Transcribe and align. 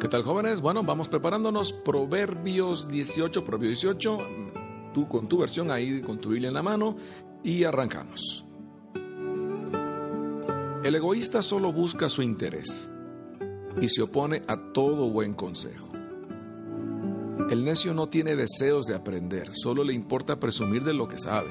¿Qué 0.00 0.06
tal 0.06 0.22
jóvenes? 0.22 0.60
Bueno, 0.60 0.84
vamos 0.84 1.08
preparándonos. 1.08 1.72
Proverbios 1.72 2.86
18, 2.86 3.44
Proverbio 3.44 3.70
18, 3.70 4.18
tú 4.94 5.08
con 5.08 5.28
tu 5.28 5.38
versión 5.38 5.72
ahí, 5.72 6.00
con 6.02 6.20
tu 6.20 6.28
Biblia 6.28 6.48
en 6.48 6.54
la 6.54 6.62
mano, 6.62 6.96
y 7.42 7.64
arrancamos. 7.64 8.46
El 10.84 10.94
egoísta 10.94 11.42
solo 11.42 11.72
busca 11.72 12.08
su 12.08 12.22
interés 12.22 12.92
y 13.82 13.88
se 13.88 14.02
opone 14.02 14.42
a 14.46 14.72
todo 14.72 15.10
buen 15.10 15.34
consejo. 15.34 15.88
El 17.50 17.64
necio 17.64 17.92
no 17.92 18.08
tiene 18.08 18.36
deseos 18.36 18.86
de 18.86 18.94
aprender, 18.94 19.48
solo 19.52 19.82
le 19.82 19.94
importa 19.94 20.38
presumir 20.38 20.84
de 20.84 20.94
lo 20.94 21.08
que 21.08 21.18
sabe. 21.18 21.50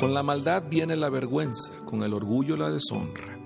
Con 0.00 0.14
la 0.14 0.24
maldad 0.24 0.64
viene 0.68 0.96
la 0.96 1.10
vergüenza, 1.10 1.70
con 1.84 2.02
el 2.02 2.12
orgullo 2.12 2.56
la 2.56 2.70
deshonra. 2.70 3.39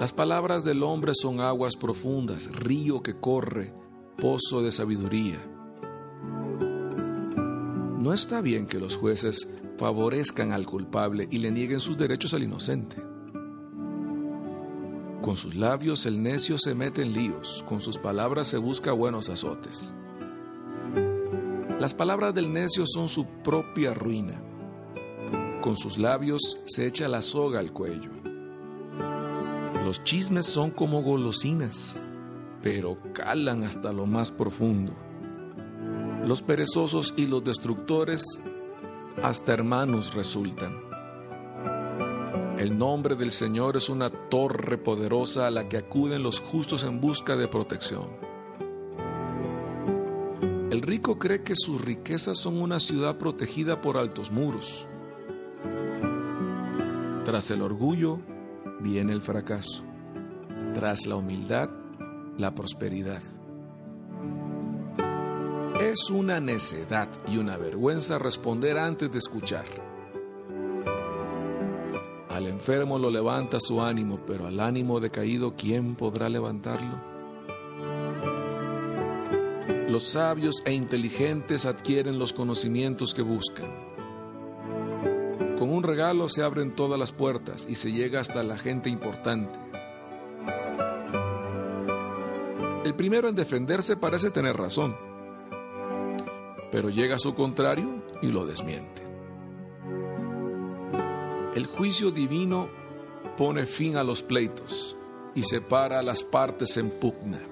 Las 0.00 0.12
palabras 0.12 0.62
del 0.62 0.84
hombre 0.84 1.12
son 1.12 1.40
aguas 1.40 1.74
profundas, 1.74 2.54
río 2.54 3.02
que 3.02 3.18
corre, 3.18 3.74
pozo 4.16 4.62
de 4.62 4.70
sabiduría. 4.70 5.38
No 7.98 8.14
está 8.14 8.40
bien 8.40 8.68
que 8.68 8.78
los 8.78 8.96
jueces 8.96 9.48
favorezcan 9.76 10.52
al 10.52 10.66
culpable 10.66 11.26
y 11.32 11.38
le 11.38 11.50
nieguen 11.50 11.80
sus 11.80 11.98
derechos 11.98 12.32
al 12.32 12.44
inocente. 12.44 13.02
Con 15.20 15.36
sus 15.36 15.56
labios 15.56 16.06
el 16.06 16.22
necio 16.22 16.58
se 16.58 16.76
mete 16.76 17.02
en 17.02 17.12
líos, 17.12 17.64
con 17.68 17.80
sus 17.80 17.98
palabras 17.98 18.46
se 18.46 18.58
busca 18.58 18.92
buenos 18.92 19.28
azotes. 19.28 19.92
Las 21.80 21.92
palabras 21.92 22.32
del 22.34 22.52
necio 22.52 22.86
son 22.86 23.08
su 23.08 23.26
propia 23.42 23.94
ruina. 23.94 24.40
Con 25.60 25.76
sus 25.76 25.98
labios 25.98 26.60
se 26.66 26.86
echa 26.86 27.08
la 27.08 27.20
soga 27.20 27.58
al 27.58 27.72
cuello. 27.72 28.17
Los 29.88 30.04
chismes 30.04 30.44
son 30.44 30.70
como 30.70 31.00
golosinas, 31.00 31.98
pero 32.62 32.98
calan 33.14 33.64
hasta 33.64 33.90
lo 33.90 34.04
más 34.04 34.30
profundo. 34.30 34.92
Los 36.26 36.42
perezosos 36.42 37.14
y 37.16 37.24
los 37.24 37.42
destructores 37.42 38.22
hasta 39.22 39.54
hermanos 39.54 40.12
resultan. 40.12 40.76
El 42.58 42.76
nombre 42.76 43.16
del 43.16 43.30
Señor 43.30 43.78
es 43.78 43.88
una 43.88 44.10
torre 44.10 44.76
poderosa 44.76 45.46
a 45.46 45.50
la 45.50 45.70
que 45.70 45.78
acuden 45.78 46.22
los 46.22 46.38
justos 46.38 46.84
en 46.84 47.00
busca 47.00 47.34
de 47.34 47.48
protección. 47.48 48.08
El 50.70 50.82
rico 50.82 51.18
cree 51.18 51.42
que 51.42 51.54
sus 51.56 51.82
riquezas 51.82 52.36
son 52.36 52.60
una 52.60 52.78
ciudad 52.78 53.16
protegida 53.16 53.80
por 53.80 53.96
altos 53.96 54.30
muros. 54.30 54.86
Tras 57.24 57.50
el 57.50 57.62
orgullo 57.62 58.20
viene 58.80 59.12
el 59.12 59.20
fracaso. 59.20 59.87
Tras 60.74 61.06
la 61.06 61.16
humildad, 61.16 61.70
la 62.36 62.54
prosperidad. 62.54 63.22
Es 65.80 66.10
una 66.10 66.40
necedad 66.40 67.08
y 67.26 67.38
una 67.38 67.56
vergüenza 67.56 68.18
responder 68.18 68.78
antes 68.78 69.10
de 69.10 69.18
escuchar. 69.18 69.66
Al 72.28 72.46
enfermo 72.46 72.98
lo 72.98 73.10
levanta 73.10 73.58
su 73.58 73.82
ánimo, 73.82 74.18
pero 74.26 74.46
al 74.46 74.60
ánimo 74.60 75.00
decaído, 75.00 75.54
¿quién 75.56 75.96
podrá 75.96 76.28
levantarlo? 76.28 77.00
Los 79.88 80.08
sabios 80.08 80.62
e 80.66 80.72
inteligentes 80.72 81.64
adquieren 81.64 82.18
los 82.18 82.32
conocimientos 82.32 83.14
que 83.14 83.22
buscan. 83.22 83.88
Con 85.58 85.72
un 85.72 85.82
regalo 85.82 86.28
se 86.28 86.42
abren 86.42 86.76
todas 86.76 87.00
las 87.00 87.12
puertas 87.12 87.66
y 87.68 87.74
se 87.74 87.90
llega 87.90 88.20
hasta 88.20 88.42
la 88.42 88.58
gente 88.58 88.90
importante. 88.90 89.58
El 92.88 92.94
primero 92.94 93.28
en 93.28 93.34
defenderse 93.34 93.98
parece 93.98 94.30
tener 94.30 94.56
razón, 94.56 94.96
pero 96.72 96.88
llega 96.88 97.16
a 97.16 97.18
su 97.18 97.34
contrario 97.34 98.02
y 98.22 98.28
lo 98.28 98.46
desmiente. 98.46 99.02
El 101.54 101.66
juicio 101.66 102.10
divino 102.10 102.70
pone 103.36 103.66
fin 103.66 103.98
a 103.98 104.04
los 104.04 104.22
pleitos 104.22 104.96
y 105.34 105.42
separa 105.42 105.98
a 105.98 106.02
las 106.02 106.24
partes 106.24 106.78
en 106.78 106.88
pugna. 106.88 107.42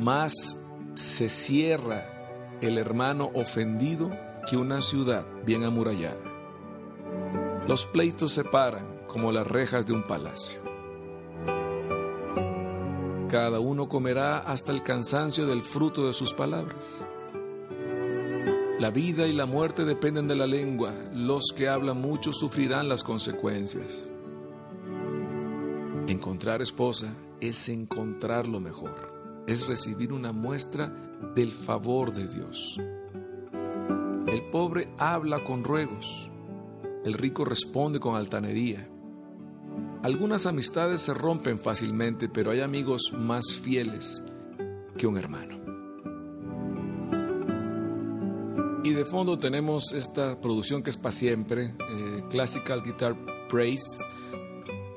Más 0.00 0.56
se 0.94 1.28
cierra 1.28 2.04
el 2.60 2.78
hermano 2.78 3.32
ofendido 3.34 4.08
que 4.48 4.56
una 4.56 4.82
ciudad 4.82 5.26
bien 5.44 5.64
amurallada. 5.64 6.22
Los 7.66 7.86
pleitos 7.86 8.32
se 8.32 8.44
paran 8.44 9.00
como 9.08 9.32
las 9.32 9.48
rejas 9.48 9.84
de 9.84 9.94
un 9.94 10.04
palacio. 10.04 10.73
Cada 13.34 13.58
uno 13.58 13.88
comerá 13.88 14.38
hasta 14.38 14.70
el 14.70 14.84
cansancio 14.84 15.44
del 15.44 15.62
fruto 15.62 16.06
de 16.06 16.12
sus 16.12 16.32
palabras. 16.32 17.04
La 18.78 18.92
vida 18.92 19.26
y 19.26 19.32
la 19.32 19.44
muerte 19.44 19.84
dependen 19.84 20.28
de 20.28 20.36
la 20.36 20.46
lengua. 20.46 20.94
Los 21.12 21.46
que 21.52 21.68
hablan 21.68 22.00
mucho 22.00 22.32
sufrirán 22.32 22.88
las 22.88 23.02
consecuencias. 23.02 24.12
Encontrar 26.06 26.62
esposa 26.62 27.12
es 27.40 27.68
encontrar 27.68 28.46
lo 28.46 28.60
mejor, 28.60 29.42
es 29.48 29.66
recibir 29.66 30.12
una 30.12 30.30
muestra 30.30 30.92
del 31.34 31.50
favor 31.50 32.12
de 32.12 32.28
Dios. 32.28 32.78
El 34.28 34.42
pobre 34.52 34.94
habla 34.96 35.42
con 35.42 35.64
ruegos, 35.64 36.30
el 37.04 37.14
rico 37.14 37.44
responde 37.44 37.98
con 37.98 38.14
altanería. 38.14 38.88
Algunas 40.04 40.44
amistades 40.44 41.00
se 41.00 41.14
rompen 41.14 41.58
fácilmente, 41.58 42.28
pero 42.28 42.50
hay 42.50 42.60
amigos 42.60 43.10
más 43.16 43.58
fieles 43.58 44.22
que 44.98 45.06
un 45.06 45.16
hermano. 45.16 45.58
Y 48.84 48.92
de 48.92 49.06
fondo 49.06 49.38
tenemos 49.38 49.94
esta 49.94 50.38
producción 50.42 50.82
que 50.82 50.90
es 50.90 50.98
para 50.98 51.12
siempre, 51.12 51.74
eh, 51.88 52.22
Classical 52.28 52.82
Guitar 52.82 53.16
Praise, 53.48 54.04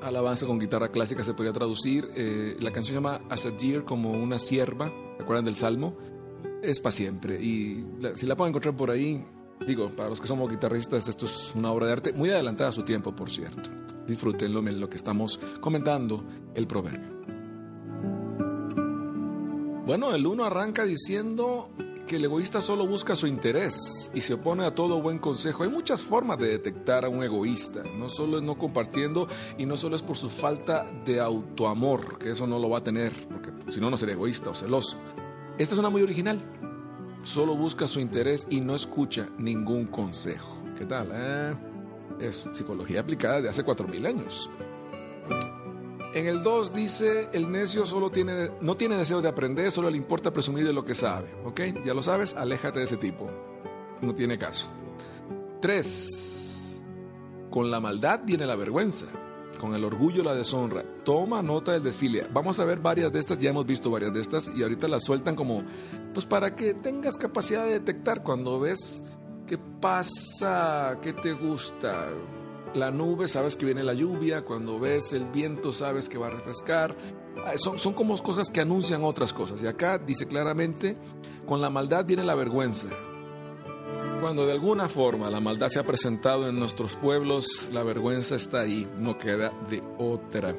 alabanza 0.02 0.44
con 0.44 0.58
guitarra 0.58 0.90
clásica 0.90 1.24
se 1.24 1.32
podría 1.32 1.54
traducir. 1.54 2.06
Eh, 2.14 2.58
la 2.60 2.70
canción 2.70 2.88
se 2.88 2.94
llama 2.96 3.22
As 3.30 3.46
a 3.46 3.50
Deer, 3.50 3.86
como 3.86 4.10
una 4.10 4.38
sierva, 4.38 4.92
¿se 5.16 5.22
acuerdan 5.22 5.46
del 5.46 5.56
Salmo? 5.56 5.96
Es 6.62 6.80
para 6.80 6.92
siempre. 6.92 7.42
Y 7.42 7.82
si 8.14 8.26
la 8.26 8.36
pueden 8.36 8.50
encontrar 8.50 8.76
por 8.76 8.90
ahí, 8.90 9.24
digo, 9.66 9.90
para 9.96 10.10
los 10.10 10.20
que 10.20 10.26
somos 10.26 10.50
guitarristas, 10.50 11.08
esto 11.08 11.24
es 11.24 11.54
una 11.54 11.72
obra 11.72 11.86
de 11.86 11.92
arte 11.92 12.12
muy 12.12 12.28
adelantada 12.28 12.68
a 12.68 12.72
su 12.74 12.82
tiempo, 12.82 13.16
por 13.16 13.30
cierto. 13.30 13.70
Disfrútenlo 14.08 14.66
en 14.66 14.80
lo 14.80 14.88
que 14.88 14.96
estamos 14.96 15.38
comentando, 15.60 16.24
el 16.54 16.66
proverbio. 16.66 17.18
Bueno, 19.86 20.14
el 20.14 20.26
uno 20.26 20.44
arranca 20.44 20.84
diciendo 20.84 21.70
que 22.06 22.16
el 22.16 22.24
egoísta 22.24 22.62
solo 22.62 22.86
busca 22.86 23.14
su 23.14 23.26
interés 23.26 24.10
y 24.14 24.22
se 24.22 24.34
opone 24.34 24.64
a 24.64 24.74
todo 24.74 25.00
buen 25.02 25.18
consejo. 25.18 25.62
Hay 25.62 25.68
muchas 25.68 26.02
formas 26.02 26.38
de 26.38 26.48
detectar 26.48 27.04
a 27.04 27.10
un 27.10 27.22
egoísta. 27.22 27.82
No 27.96 28.08
solo 28.08 28.38
es 28.38 28.42
no 28.42 28.56
compartiendo 28.56 29.28
y 29.58 29.66
no 29.66 29.76
solo 29.76 29.94
es 29.94 30.02
por 30.02 30.16
su 30.16 30.30
falta 30.30 30.86
de 31.04 31.20
autoamor, 31.20 32.18
que 32.18 32.30
eso 32.30 32.46
no 32.46 32.58
lo 32.58 32.70
va 32.70 32.78
a 32.78 32.84
tener, 32.84 33.12
porque 33.30 33.50
si 33.70 33.80
no, 33.80 33.90
no 33.90 33.98
sería 33.98 34.14
egoísta 34.14 34.50
o 34.50 34.54
celoso. 34.54 34.96
Esta 35.58 35.74
es 35.74 35.78
una 35.78 35.90
muy 35.90 36.02
original. 36.02 36.38
Solo 37.24 37.54
busca 37.54 37.86
su 37.86 38.00
interés 38.00 38.46
y 38.48 38.60
no 38.60 38.74
escucha 38.74 39.28
ningún 39.38 39.86
consejo. 39.86 40.56
¿Qué 40.78 40.86
tal? 40.86 41.10
Eh? 41.12 41.67
Es 42.20 42.48
psicología 42.52 43.00
aplicada 43.00 43.40
de 43.40 43.48
hace 43.48 43.64
4.000 43.64 44.06
años. 44.06 44.50
En 46.14 46.26
el 46.26 46.42
2 46.42 46.72
dice, 46.72 47.28
el 47.32 47.50
necio 47.50 47.84
solo 47.84 48.10
tiene, 48.10 48.50
no 48.60 48.76
tiene 48.76 48.96
deseo 48.96 49.20
de 49.20 49.28
aprender, 49.28 49.70
solo 49.70 49.90
le 49.90 49.96
importa 49.96 50.32
presumir 50.32 50.66
de 50.66 50.72
lo 50.72 50.84
que 50.84 50.94
sabe. 50.94 51.28
¿Ok? 51.44 51.60
Ya 51.84 51.94
lo 51.94 52.02
sabes, 52.02 52.34
aléjate 52.34 52.78
de 52.78 52.86
ese 52.86 52.96
tipo. 52.96 53.30
No 54.00 54.14
tiene 54.14 54.38
caso. 54.38 54.68
3. 55.60 56.82
Con 57.50 57.70
la 57.70 57.80
maldad 57.80 58.20
viene 58.24 58.46
la 58.46 58.56
vergüenza, 58.56 59.06
con 59.60 59.74
el 59.74 59.84
orgullo 59.84 60.22
la 60.22 60.34
deshonra. 60.34 60.82
Toma 61.04 61.42
nota 61.42 61.72
del 61.72 61.82
desfile. 61.82 62.26
Vamos 62.32 62.58
a 62.58 62.64
ver 62.64 62.78
varias 62.78 63.12
de 63.12 63.20
estas, 63.20 63.38
ya 63.38 63.50
hemos 63.50 63.66
visto 63.66 63.90
varias 63.90 64.12
de 64.12 64.20
estas 64.20 64.50
y 64.54 64.62
ahorita 64.62 64.88
las 64.88 65.04
sueltan 65.04 65.36
como, 65.36 65.62
pues 66.14 66.26
para 66.26 66.56
que 66.56 66.74
tengas 66.74 67.16
capacidad 67.16 67.64
de 67.64 67.72
detectar 67.72 68.22
cuando 68.22 68.58
ves 68.60 69.02
qué 69.48 69.58
pasa, 69.58 70.98
qué 71.02 71.14
te 71.14 71.32
gusta, 71.32 72.08
la 72.74 72.90
nube 72.90 73.28
sabes 73.28 73.56
que 73.56 73.64
viene 73.64 73.82
la 73.82 73.94
lluvia, 73.94 74.44
cuando 74.44 74.78
ves 74.78 75.12
el 75.14 75.24
viento 75.24 75.72
sabes 75.72 76.08
que 76.08 76.18
va 76.18 76.26
a 76.26 76.30
refrescar. 76.30 76.94
Ah, 77.44 77.54
son, 77.56 77.78
son 77.78 77.94
como 77.94 78.16
cosas 78.22 78.50
que 78.50 78.60
anuncian 78.60 79.04
otras 79.04 79.32
cosas. 79.32 79.62
Y 79.62 79.66
acá 79.66 79.98
dice 79.98 80.28
claramente, 80.28 80.98
con 81.46 81.60
la 81.62 81.70
maldad 81.70 82.04
viene 82.04 82.22
la 82.24 82.34
vergüenza. 82.34 82.88
Cuando 84.20 84.46
de 84.46 84.52
alguna 84.52 84.88
forma 84.88 85.30
la 85.30 85.40
maldad 85.40 85.68
se 85.70 85.78
ha 85.78 85.84
presentado 85.84 86.48
en 86.48 86.58
nuestros 86.58 86.96
pueblos, 86.96 87.68
la 87.72 87.84
vergüenza 87.84 88.34
está 88.34 88.60
ahí, 88.60 88.88
no 88.98 89.16
queda 89.16 89.52
de 89.70 89.82
otra. 89.98 90.56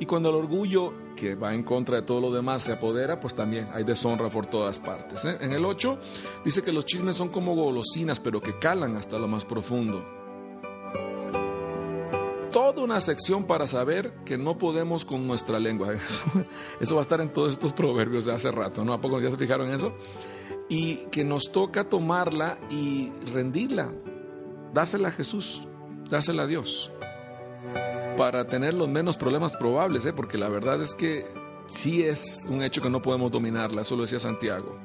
Y 0.00 0.06
cuando 0.06 0.30
el 0.30 0.36
orgullo, 0.36 0.94
que 1.14 1.34
va 1.34 1.52
en 1.52 1.62
contra 1.62 1.96
de 1.96 2.02
todo 2.02 2.20
lo 2.20 2.32
demás, 2.32 2.62
se 2.62 2.72
apodera, 2.72 3.20
pues 3.20 3.34
también 3.34 3.68
hay 3.72 3.84
deshonra 3.84 4.30
por 4.30 4.46
todas 4.46 4.80
partes. 4.80 5.24
¿eh? 5.26 5.36
En 5.40 5.52
el 5.52 5.64
8 5.64 5.98
dice 6.44 6.62
que 6.62 6.72
los 6.72 6.86
chismes 6.86 7.14
son 7.14 7.28
como 7.28 7.54
golosinas, 7.54 8.18
pero 8.18 8.40
que 8.40 8.58
calan 8.58 8.96
hasta 8.96 9.18
lo 9.18 9.28
más 9.28 9.44
profundo. 9.44 10.21
Toda 12.72 12.84
una 12.84 13.00
sección 13.00 13.44
para 13.44 13.66
saber 13.66 14.12
que 14.24 14.36
no 14.38 14.58
podemos 14.58 15.04
con 15.04 15.26
nuestra 15.26 15.58
lengua. 15.58 15.92
Eso, 16.80 16.94
va 16.94 17.00
a 17.00 17.02
estar 17.02 17.20
en 17.20 17.30
todos 17.30 17.52
estos 17.52 17.72
proverbios 17.72 18.24
de 18.24 18.32
hace 18.32 18.50
rato, 18.50 18.84
¿no? 18.84 18.92
¿A 18.92 19.00
poco 19.00 19.20
ya 19.20 19.30
se 19.30 19.36
fijaron 19.36 19.68
en 19.68 19.74
eso? 19.74 19.92
Y 20.68 21.06
que 21.10 21.24
nos 21.24 21.52
toca 21.52 21.88
tomarla 21.88 22.58
y 22.70 23.10
rendirla, 23.32 23.92
dársela 24.72 25.08
a 25.08 25.10
Jesús, 25.10 25.62
dársela 26.08 26.44
a 26.44 26.46
Dios, 26.46 26.90
para 28.16 28.46
tener 28.46 28.74
los 28.74 28.88
menos 28.88 29.16
problemas 29.16 29.52
probables, 29.56 30.06
¿eh? 30.06 30.12
porque 30.12 30.38
la 30.38 30.48
verdad 30.48 30.80
es 30.80 30.94
que 30.94 31.26
sí 31.66 32.04
es 32.04 32.46
un 32.48 32.62
hecho 32.62 32.80
que 32.80 32.88
no 32.88 33.02
podemos 33.02 33.30
dominarla, 33.30 33.82
eso 33.82 33.96
lo 33.96 34.02
decía 34.02 34.20
Santiago. 34.20 34.78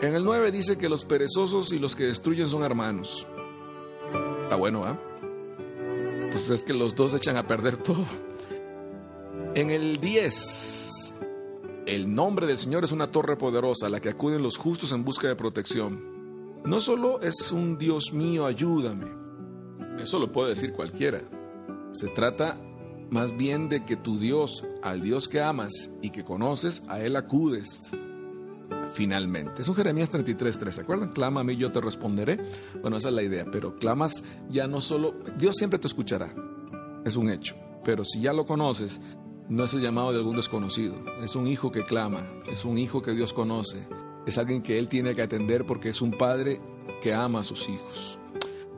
En 0.00 0.14
el 0.14 0.24
9 0.24 0.50
dice 0.50 0.78
que 0.78 0.88
los 0.88 1.04
perezosos 1.04 1.72
y 1.72 1.78
los 1.78 1.96
que 1.96 2.04
destruyen 2.04 2.48
son 2.48 2.62
hermanos. 2.62 3.26
Está 4.44 4.56
bueno, 4.56 4.84
¿ah? 4.84 4.98
Pues 6.30 6.48
es 6.50 6.62
que 6.62 6.72
los 6.72 6.94
dos 6.94 7.14
echan 7.14 7.36
a 7.36 7.46
perder 7.46 7.76
todo. 7.82 8.04
En 9.54 9.70
el 9.70 10.00
10, 10.00 11.14
el 11.86 12.14
nombre 12.14 12.46
del 12.46 12.58
Señor 12.58 12.84
es 12.84 12.92
una 12.92 13.10
torre 13.10 13.36
poderosa 13.36 13.86
a 13.86 13.90
la 13.90 14.00
que 14.00 14.10
acuden 14.10 14.42
los 14.42 14.56
justos 14.56 14.92
en 14.92 15.04
busca 15.04 15.26
de 15.28 15.36
protección. 15.36 16.62
No 16.64 16.78
solo 16.80 17.20
es 17.20 17.50
un 17.52 17.78
Dios 17.78 18.12
mío, 18.12 18.46
ayúdame. 18.46 19.06
Eso 20.00 20.18
lo 20.18 20.30
puede 20.30 20.50
decir 20.50 20.72
cualquiera. 20.72 21.22
Se 21.90 22.08
trata 22.08 22.60
más 23.10 23.36
bien 23.36 23.68
de 23.68 23.84
que 23.84 23.96
tu 23.96 24.18
Dios, 24.18 24.64
al 24.82 25.02
Dios 25.02 25.26
que 25.26 25.40
amas 25.40 25.90
y 26.00 26.10
que 26.10 26.24
conoces, 26.24 26.82
a 26.88 27.00
Él 27.00 27.16
acudes 27.16 27.90
finalmente. 28.92 29.62
Es 29.62 29.68
un 29.68 29.74
Jeremías 29.74 30.10
33.3, 30.10 30.70
¿se 30.70 30.80
acuerdan? 30.80 31.12
Clama 31.12 31.40
a 31.40 31.44
mí, 31.44 31.56
yo 31.56 31.72
te 31.72 31.80
responderé. 31.80 32.38
Bueno, 32.80 32.96
esa 32.96 33.08
es 33.08 33.14
la 33.14 33.22
idea, 33.22 33.44
pero 33.50 33.76
clamas 33.76 34.22
ya 34.48 34.66
no 34.66 34.80
solo, 34.80 35.14
Dios 35.36 35.56
siempre 35.56 35.78
te 35.78 35.86
escuchará, 35.86 36.34
es 37.04 37.16
un 37.16 37.30
hecho, 37.30 37.56
pero 37.84 38.04
si 38.04 38.20
ya 38.20 38.32
lo 38.32 38.46
conoces, 38.46 39.00
no 39.48 39.64
es 39.64 39.74
el 39.74 39.80
llamado 39.80 40.12
de 40.12 40.18
algún 40.18 40.36
desconocido, 40.36 40.94
es 41.22 41.34
un 41.34 41.46
hijo 41.46 41.72
que 41.72 41.84
clama, 41.84 42.24
es 42.50 42.64
un 42.64 42.78
hijo 42.78 43.02
que 43.02 43.12
Dios 43.12 43.32
conoce, 43.32 43.86
es 44.26 44.38
alguien 44.38 44.62
que 44.62 44.78
Él 44.78 44.88
tiene 44.88 45.14
que 45.14 45.22
atender 45.22 45.66
porque 45.66 45.88
es 45.88 46.00
un 46.00 46.12
padre 46.12 46.60
que 47.02 47.14
ama 47.14 47.40
a 47.40 47.44
sus 47.44 47.68
hijos. 47.68 48.18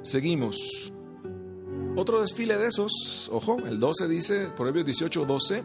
Seguimos. 0.02 0.92
Otro 1.94 2.22
desfile 2.22 2.56
de 2.56 2.68
esos, 2.68 3.30
ojo, 3.30 3.58
el 3.58 3.78
12 3.78 4.08
dice, 4.08 4.48
Proverbios 4.56 4.86
18, 4.86 5.26
12, 5.26 5.62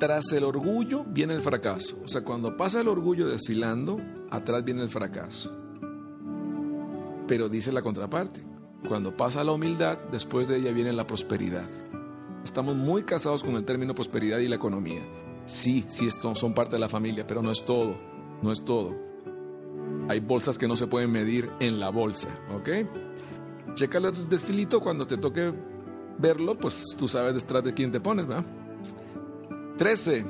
tras 0.00 0.32
el 0.32 0.44
orgullo 0.44 1.04
viene 1.04 1.34
el 1.34 1.42
fracaso. 1.42 2.00
O 2.02 2.08
sea, 2.08 2.22
cuando 2.22 2.56
pasa 2.56 2.80
el 2.80 2.88
orgullo 2.88 3.28
desfilando, 3.28 4.00
atrás 4.30 4.64
viene 4.64 4.82
el 4.82 4.88
fracaso. 4.88 5.54
Pero 7.28 7.48
dice 7.48 7.70
la 7.70 7.82
contraparte, 7.82 8.42
cuando 8.88 9.16
pasa 9.16 9.44
la 9.44 9.52
humildad, 9.52 9.98
después 10.10 10.48
de 10.48 10.56
ella 10.56 10.72
viene 10.72 10.92
la 10.92 11.06
prosperidad. 11.06 11.68
Estamos 12.42 12.74
muy 12.74 13.02
casados 13.02 13.44
con 13.44 13.54
el 13.54 13.64
término 13.64 13.94
prosperidad 13.94 14.38
y 14.38 14.48
la 14.48 14.56
economía. 14.56 15.02
Sí, 15.44 15.84
sí, 15.86 16.08
son 16.10 16.54
parte 16.54 16.76
de 16.76 16.80
la 16.80 16.88
familia, 16.88 17.26
pero 17.26 17.42
no 17.42 17.50
es 17.50 17.62
todo, 17.64 17.96
no 18.42 18.50
es 18.50 18.64
todo. 18.64 18.96
Hay 20.08 20.20
bolsas 20.20 20.56
que 20.56 20.66
no 20.66 20.76
se 20.76 20.86
pueden 20.86 21.12
medir 21.12 21.50
en 21.60 21.78
la 21.78 21.90
bolsa, 21.90 22.28
¿ok? 22.52 23.74
Checa 23.74 23.98
el 23.98 24.28
desfilito 24.28 24.80
cuando 24.80 25.06
te 25.06 25.18
toque 25.18 25.52
verlo, 26.18 26.58
pues 26.58 26.84
tú 26.96 27.06
sabes 27.06 27.34
detrás 27.34 27.62
de 27.62 27.74
quién 27.74 27.92
te 27.92 28.00
pones, 28.00 28.26
¿verdad? 28.26 28.59
13. 29.80 30.26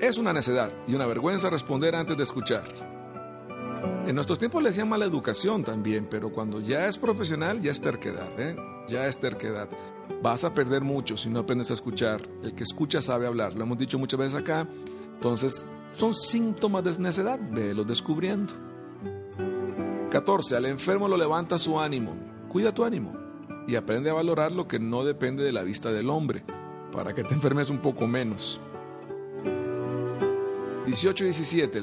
Es 0.00 0.18
una 0.18 0.32
necedad 0.32 0.68
y 0.88 0.96
una 0.96 1.06
vergüenza 1.06 1.48
responder 1.48 1.94
antes 1.94 2.16
de 2.16 2.24
escuchar. 2.24 2.64
En 4.08 4.12
nuestros 4.16 4.40
tiempos 4.40 4.60
le 4.60 4.70
decían 4.70 4.88
mala 4.88 5.04
educación 5.04 5.62
también, 5.62 6.08
pero 6.10 6.32
cuando 6.32 6.58
ya 6.58 6.88
es 6.88 6.98
profesional 6.98 7.62
ya 7.62 7.70
es 7.70 7.80
terquedad, 7.80 8.40
¿eh? 8.40 8.56
ya 8.88 9.06
es 9.06 9.20
terquedad. 9.20 9.68
Vas 10.20 10.42
a 10.42 10.52
perder 10.52 10.82
mucho 10.82 11.16
si 11.16 11.30
no 11.30 11.38
aprendes 11.38 11.70
a 11.70 11.74
escuchar. 11.74 12.22
El 12.42 12.56
que 12.56 12.64
escucha 12.64 13.00
sabe 13.00 13.28
hablar, 13.28 13.54
lo 13.54 13.62
hemos 13.62 13.78
dicho 13.78 14.00
muchas 14.00 14.18
veces 14.18 14.34
acá. 14.34 14.66
Entonces, 15.14 15.68
son 15.92 16.12
síntomas 16.12 16.82
de 16.82 16.98
necedad, 16.98 17.38
velo 17.52 17.84
descubriendo. 17.84 18.52
14. 20.10 20.56
Al 20.56 20.66
enfermo 20.66 21.06
lo 21.06 21.16
levanta 21.16 21.56
su 21.56 21.78
ánimo. 21.78 22.16
Cuida 22.48 22.74
tu 22.74 22.82
ánimo 22.82 23.12
y 23.68 23.76
aprende 23.76 24.10
a 24.10 24.14
valorar 24.14 24.50
lo 24.50 24.66
que 24.66 24.80
no 24.80 25.04
depende 25.04 25.44
de 25.44 25.52
la 25.52 25.62
vista 25.62 25.92
del 25.92 26.10
hombre, 26.10 26.42
para 26.90 27.14
que 27.14 27.22
te 27.22 27.32
enfermes 27.32 27.70
un 27.70 27.78
poco 27.78 28.08
menos. 28.08 28.60
18 30.86 31.24
y 31.24 31.26
17. 31.28 31.82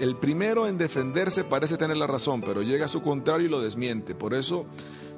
El 0.00 0.16
primero 0.16 0.66
en 0.66 0.76
defenderse 0.76 1.44
parece 1.44 1.76
tener 1.76 1.96
la 1.96 2.06
razón, 2.06 2.40
pero 2.40 2.62
llega 2.62 2.86
a 2.86 2.88
su 2.88 3.00
contrario 3.00 3.46
y 3.46 3.50
lo 3.50 3.60
desmiente. 3.60 4.14
Por 4.14 4.34
eso, 4.34 4.66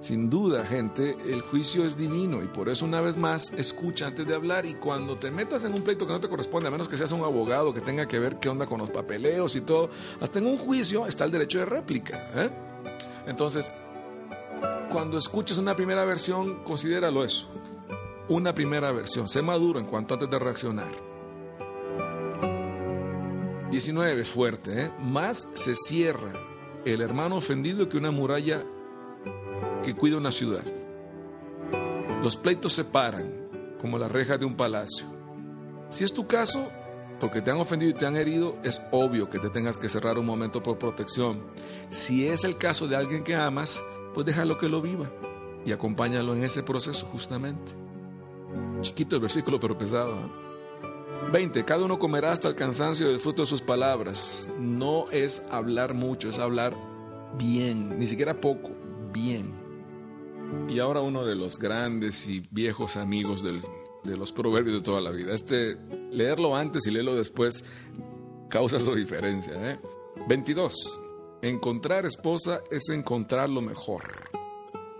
sin 0.02 0.28
duda, 0.28 0.66
gente, 0.66 1.16
el 1.26 1.40
juicio 1.40 1.86
es 1.86 1.96
divino 1.96 2.42
y 2.42 2.46
por 2.46 2.68
eso 2.68 2.84
una 2.84 3.00
vez 3.00 3.16
más 3.16 3.52
escucha 3.54 4.06
antes 4.06 4.26
de 4.26 4.34
hablar 4.34 4.66
y 4.66 4.74
cuando 4.74 5.16
te 5.16 5.30
metas 5.30 5.64
en 5.64 5.72
un 5.72 5.82
pleito 5.82 6.06
que 6.06 6.12
no 6.12 6.20
te 6.20 6.28
corresponde, 6.28 6.68
a 6.68 6.70
menos 6.70 6.88
que 6.88 6.98
seas 6.98 7.12
un 7.12 7.24
abogado 7.24 7.72
que 7.72 7.80
tenga 7.80 8.06
que 8.06 8.18
ver 8.18 8.38
qué 8.38 8.50
onda 8.50 8.66
con 8.66 8.78
los 8.78 8.90
papeleos 8.90 9.56
y 9.56 9.62
todo, 9.62 9.88
hasta 10.20 10.38
en 10.38 10.46
un 10.46 10.58
juicio 10.58 11.06
está 11.06 11.24
el 11.24 11.30
derecho 11.30 11.58
de 11.58 11.64
réplica. 11.64 12.30
¿eh? 12.34 12.50
Entonces, 13.26 13.78
cuando 14.90 15.16
escuches 15.16 15.56
una 15.56 15.74
primera 15.74 16.04
versión, 16.04 16.62
considéralo 16.64 17.24
eso. 17.24 17.48
Una 18.28 18.54
primera 18.54 18.92
versión. 18.92 19.26
Sé 19.26 19.40
maduro 19.40 19.80
en 19.80 19.86
cuanto 19.86 20.14
antes 20.14 20.28
de 20.28 20.38
reaccionar. 20.38 21.15
19 23.76 24.22
es 24.22 24.30
fuerte, 24.30 24.84
¿eh? 24.84 24.92
Más 25.02 25.46
se 25.52 25.74
cierra 25.74 26.32
el 26.86 27.02
hermano 27.02 27.36
ofendido 27.36 27.90
que 27.90 27.98
una 27.98 28.10
muralla 28.10 28.64
que 29.82 29.94
cuida 29.94 30.16
una 30.16 30.32
ciudad. 30.32 30.64
Los 32.22 32.38
pleitos 32.38 32.72
se 32.72 32.84
paran 32.84 33.76
como 33.78 33.98
las 33.98 34.10
rejas 34.10 34.40
de 34.40 34.46
un 34.46 34.56
palacio. 34.56 35.04
Si 35.90 36.04
es 36.04 36.14
tu 36.14 36.26
caso, 36.26 36.70
porque 37.20 37.42
te 37.42 37.50
han 37.50 37.58
ofendido 37.58 37.90
y 37.90 37.94
te 37.94 38.06
han 38.06 38.16
herido, 38.16 38.56
es 38.64 38.80
obvio 38.92 39.28
que 39.28 39.38
te 39.38 39.50
tengas 39.50 39.78
que 39.78 39.90
cerrar 39.90 40.18
un 40.18 40.24
momento 40.24 40.62
por 40.62 40.78
protección. 40.78 41.42
Si 41.90 42.26
es 42.26 42.44
el 42.44 42.56
caso 42.56 42.88
de 42.88 42.96
alguien 42.96 43.24
que 43.24 43.36
amas, 43.36 43.84
pues 44.14 44.24
déjalo 44.24 44.56
que 44.56 44.70
lo 44.70 44.80
viva 44.80 45.10
y 45.66 45.72
acompáñalo 45.72 46.34
en 46.34 46.44
ese 46.44 46.62
proceso 46.62 47.04
justamente. 47.12 47.72
Chiquito 48.80 49.16
el 49.16 49.22
versículo, 49.22 49.60
pero 49.60 49.76
pesado. 49.76 50.16
¿eh? 50.16 50.45
20. 51.32 51.64
Cada 51.64 51.84
uno 51.84 51.98
comerá 51.98 52.32
hasta 52.32 52.48
el 52.48 52.54
cansancio 52.54 53.08
del 53.08 53.20
fruto 53.20 53.42
de 53.42 53.48
sus 53.48 53.62
palabras. 53.62 54.48
No 54.58 55.10
es 55.10 55.42
hablar 55.50 55.94
mucho, 55.94 56.28
es 56.28 56.38
hablar 56.38 56.74
bien, 57.36 57.98
ni 57.98 58.06
siquiera 58.06 58.40
poco, 58.40 58.70
bien. 59.12 59.52
Y 60.68 60.78
ahora 60.78 61.00
uno 61.00 61.24
de 61.24 61.34
los 61.34 61.58
grandes 61.58 62.28
y 62.28 62.46
viejos 62.50 62.96
amigos 62.96 63.42
de 63.42 64.16
los 64.16 64.32
proverbios 64.32 64.76
de 64.76 64.82
toda 64.82 65.00
la 65.00 65.10
vida. 65.10 65.34
Este, 65.34 65.76
leerlo 66.10 66.56
antes 66.56 66.86
y 66.86 66.90
leerlo 66.90 67.14
después 67.16 67.64
causa 68.48 68.78
su 68.78 68.94
diferencia. 68.94 69.52
¿eh? 69.72 69.78
22. 70.28 71.00
Encontrar 71.42 72.06
esposa 72.06 72.62
es 72.70 72.88
encontrar 72.88 73.50
lo 73.50 73.60
mejor. 73.60 74.02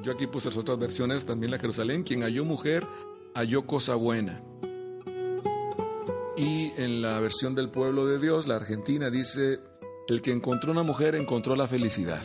Yo 0.03 0.13
aquí 0.13 0.27
puse 0.27 0.49
las 0.49 0.59
otras 0.59 0.79
versiones, 0.79 1.25
también 1.25 1.51
la 1.51 1.59
Jerusalén. 1.59 2.03
Quien 2.03 2.23
halló 2.23 2.45
mujer, 2.45 2.87
halló 3.35 3.63
cosa 3.63 3.95
buena. 3.95 4.43
Y 6.37 6.73
en 6.77 7.01
la 7.01 7.19
versión 7.19 7.55
del 7.55 7.71
pueblo 7.71 8.07
de 8.07 8.19
Dios, 8.19 8.47
la 8.47 8.57
Argentina, 8.57 9.09
dice, 9.11 9.61
el 10.09 10.21
que 10.21 10.33
encontró 10.33 10.71
una 10.71 10.83
mujer 10.83 11.15
encontró 11.15 11.57
la 11.57 11.67
felicidad 11.67 12.23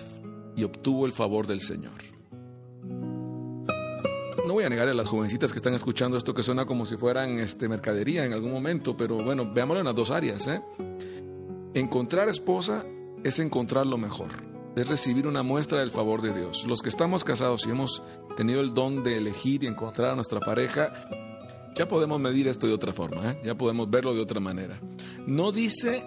y 0.55 0.63
obtuvo 0.65 1.05
el 1.05 1.13
favor 1.13 1.47
del 1.47 1.61
Señor. 1.61 1.93
No 4.45 4.53
voy 4.53 4.65
a 4.65 4.69
negar 4.69 4.89
a 4.89 4.93
las 4.93 5.07
jovencitas 5.07 5.53
que 5.53 5.59
están 5.59 5.75
escuchando 5.75 6.17
esto 6.17 6.33
que 6.33 6.43
suena 6.43 6.65
como 6.65 6.85
si 6.85 6.97
fueran 6.97 7.39
este, 7.39 7.69
mercadería 7.69 8.25
en 8.25 8.33
algún 8.33 8.51
momento, 8.51 8.97
pero 8.97 9.15
bueno, 9.23 9.49
veámoslo 9.53 9.79
en 9.79 9.85
las 9.85 9.95
dos 9.95 10.11
áreas. 10.11 10.45
¿eh? 10.47 10.61
Encontrar 11.73 12.27
esposa 12.27 12.85
es 13.23 13.39
encontrar 13.39 13.85
lo 13.85 13.97
mejor, 13.97 14.31
es 14.75 14.87
recibir 14.89 15.25
una 15.25 15.41
muestra 15.41 15.79
del 15.79 15.89
favor 15.89 16.21
de 16.21 16.33
Dios. 16.33 16.65
Los 16.67 16.81
que 16.81 16.89
estamos 16.89 17.23
casados 17.23 17.65
y 17.65 17.69
hemos 17.69 18.03
tenido 18.35 18.59
el 18.59 18.73
don 18.73 19.03
de 19.03 19.17
elegir 19.17 19.63
y 19.63 19.67
encontrar 19.67 20.11
a 20.11 20.15
nuestra 20.15 20.41
pareja, 20.41 20.91
ya 21.75 21.87
podemos 21.87 22.19
medir 22.19 22.47
esto 22.47 22.67
de 22.67 22.73
otra 22.73 22.93
forma, 22.93 23.31
¿eh? 23.31 23.41
ya 23.43 23.55
podemos 23.55 23.89
verlo 23.89 24.13
de 24.13 24.21
otra 24.21 24.39
manera. 24.39 24.79
No 25.25 25.51
dice 25.51 26.03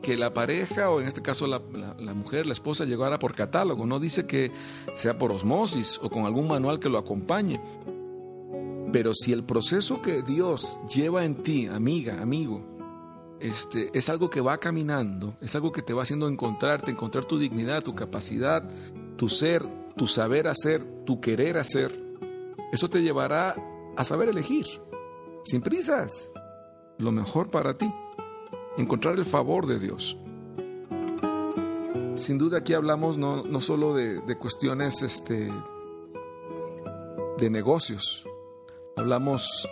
que 0.00 0.16
la 0.16 0.32
pareja, 0.32 0.90
o 0.90 1.00
en 1.00 1.08
este 1.08 1.22
caso 1.22 1.46
la, 1.46 1.60
mujer, 2.14 2.46
la 2.46 2.52
esposa, 2.52 2.84
llegara 2.84 3.18
por 3.18 3.34
catálogo, 3.34 3.86
no 3.86 3.98
dice 3.98 4.26
que 4.26 4.52
sea 4.96 5.18
por 5.18 5.32
osmosis 5.32 5.98
o 6.02 6.08
con 6.08 6.24
algún 6.24 6.46
manual 6.46 6.78
que 6.78 6.88
lo 6.88 6.98
acompañe. 6.98 7.60
Pero 8.92 9.12
si 9.12 9.32
el 9.32 9.44
proceso 9.44 10.00
que 10.00 10.22
Dios 10.22 10.78
lleva 10.94 11.24
en 11.24 11.42
ti, 11.42 11.66
amiga, 11.66 12.22
amigo, 12.22 12.64
este, 13.40 13.90
es 13.92 14.08
algo 14.08 14.30
que 14.30 14.40
va 14.40 14.58
caminando, 14.58 15.36
es 15.40 15.54
algo 15.54 15.72
que 15.72 15.82
te 15.82 15.92
va 15.92 16.04
haciendo 16.04 16.28
encontrarte, 16.28 16.90
encontrar 16.90 17.24
tu 17.24 17.38
dignidad, 17.38 17.82
tu 17.82 17.94
capacidad, 17.94 18.68
tu 19.16 19.28
ser, 19.28 19.66
tu 19.96 20.06
saber 20.06 20.48
hacer, 20.48 20.84
tu 21.04 21.20
querer 21.20 21.58
hacer, 21.58 22.00
eso 22.72 22.88
te 22.88 23.02
llevará 23.02 23.56
a 23.96 24.04
saber 24.04 24.28
elegir 24.28 24.66
sin 25.44 25.60
prisas, 25.60 26.30
lo 26.98 27.12
mejor 27.12 27.50
para 27.50 27.76
ti, 27.76 27.90
encontrar 28.76 29.16
el 29.18 29.24
favor 29.24 29.66
de 29.66 29.78
Dios. 29.78 30.16
Sin 32.14 32.38
duda 32.38 32.58
aquí 32.58 32.74
hablamos 32.74 33.16
no, 33.16 33.44
no 33.44 33.60
solo 33.60 33.94
de, 33.94 34.20
de, 34.20 34.36
cuestiones 34.36 35.02
este, 35.02 35.52
de 37.38 37.50
negocios, 37.50 38.24
hablamos 38.96 39.68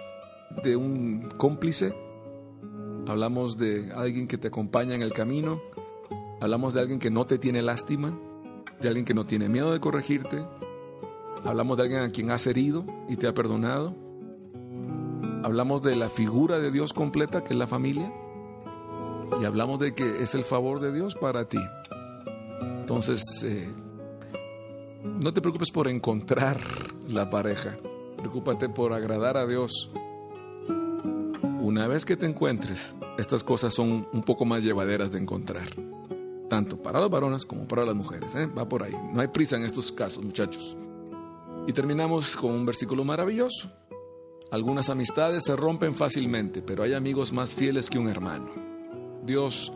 de 0.63 0.77
un 0.77 1.29
cómplice, 1.37 1.95
hablamos 3.09 3.59
de 3.59 3.93
alguien 3.93 4.29
que 4.29 4.39
te 4.39 4.49
acompaña 4.49 4.95
en 4.95 5.03
el 5.03 5.13
camino, 5.13 5.61
hablamos 6.41 6.75
de 6.75 6.81
alguien 6.81 6.99
que 6.99 7.11
no 7.11 7.27
te 7.27 7.39
tiene 7.39 7.63
lástima, 7.63 8.17
de 8.81 8.89
alguien 8.89 9.05
que 9.05 9.15
no 9.15 9.27
tiene 9.27 9.49
miedo 9.49 9.73
de 9.73 9.81
corregirte, 9.81 10.45
hablamos 11.45 11.77
de 11.77 11.83
alguien 11.83 12.03
a 12.03 12.11
quien 12.11 12.31
has 12.31 12.47
herido 12.47 12.85
y 13.09 13.17
te 13.17 13.27
ha 13.27 13.35
perdonado, 13.35 13.95
hablamos 15.47 15.81
de 15.81 15.95
la 15.95 16.11
figura 16.11 16.59
de 16.59 16.73
Dios 16.73 16.93
completa 16.93 17.45
que 17.45 17.53
es 17.53 17.57
la 17.57 17.69
familia 17.69 18.13
y 19.41 19.45
hablamos 19.45 19.79
de 19.79 19.95
que 19.95 20.21
es 20.21 20.35
el 20.35 20.43
favor 20.43 20.81
de 20.81 20.91
Dios 20.93 21.15
para 21.15 21.45
ti. 21.45 21.61
Entonces, 22.81 23.23
eh, 23.45 23.73
no 25.05 25.33
te 25.33 25.41
preocupes 25.41 25.71
por 25.71 25.87
encontrar 25.87 26.59
la 27.07 27.31
pareja, 27.31 27.77
preocúpate 28.17 28.69
por 28.69 28.93
agradar 28.93 29.37
a 29.37 29.47
Dios. 29.47 29.89
Una 31.61 31.87
vez 31.87 32.05
que 32.05 32.17
te 32.17 32.27
encuentres, 32.27 32.97
estas 33.17 33.45
cosas 33.45 33.73
son 33.73 34.09
un 34.13 34.23
poco 34.25 34.45
más 34.45 34.65
llevaderas 34.65 35.13
de 35.13 35.21
encontrar, 35.21 35.69
tanto 36.51 36.77
para 36.83 36.99
los 37.01 37.09
varones 37.09 37.47
como 37.47 37.69
para 37.69 37.85
las 37.85 37.95
mujeres. 37.95 38.35
¿eh? 38.35 38.47
Va 38.47 38.69
por 38.69 38.83
ahí, 38.83 38.95
no 39.13 39.21
hay 39.21 39.29
prisa 39.29 39.57
en 39.57 39.63
estos 39.63 39.93
casos, 39.93 40.25
muchachos. 40.25 40.77
Y 41.69 41.73
terminamos 41.73 42.37
con 42.37 42.51
un 42.51 42.67
versículo 42.67 43.05
maravilloso. 43.05 43.71
Algunas 44.51 44.91
amistades 44.91 45.45
se 45.45 45.57
rompen 45.57 45.95
fácilmente, 45.95 46.63
pero 46.63 46.85
hay 46.85 46.95
amigos 46.95 47.33
más 47.33 47.55
fieles 47.55 47.91
que 47.91 47.99
un 47.99 48.09
hermano. 48.09 48.51
Dios 49.25 49.73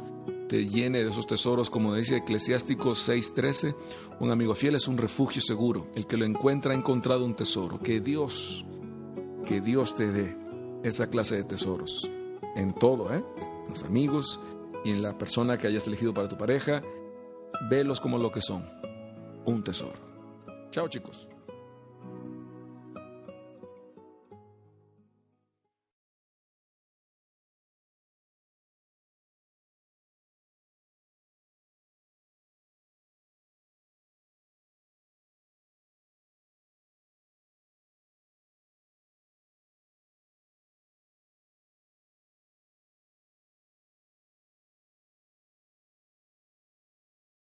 te 0.48 0.66
llene 0.66 1.02
de 1.02 1.10
esos 1.10 1.26
tesoros, 1.26 1.70
como 1.70 1.94
dice 1.94 2.18
Eclesiástico 2.18 2.94
6:13, 2.94 3.74
un 4.20 4.30
amigo 4.30 4.54
fiel 4.54 4.76
es 4.76 4.86
un 4.86 4.96
refugio 4.96 5.42
seguro, 5.42 5.88
el 5.94 6.06
que 6.06 6.16
lo 6.16 6.24
encuentra 6.24 6.72
ha 6.72 6.76
encontrado 6.76 7.24
un 7.24 7.34
tesoro, 7.34 7.80
que 7.80 8.00
Dios, 8.00 8.64
que 9.44 9.60
Dios 9.60 9.94
te 9.94 10.12
dé 10.12 10.36
esa 10.84 11.10
clase 11.10 11.36
de 11.36 11.44
tesoros, 11.44 12.08
en 12.54 12.72
todo, 12.72 13.12
¿eh? 13.12 13.24
Los 13.68 13.82
amigos 13.82 14.40
y 14.84 14.90
en 14.90 15.02
la 15.02 15.18
persona 15.18 15.58
que 15.58 15.66
hayas 15.66 15.86
elegido 15.88 16.14
para 16.14 16.28
tu 16.28 16.38
pareja, 16.38 16.82
velos 17.68 18.00
como 18.00 18.18
lo 18.18 18.30
que 18.30 18.40
son, 18.40 18.68
un 19.46 19.64
tesoro. 19.64 19.98
Chao 20.70 20.88
chicos. 20.88 21.29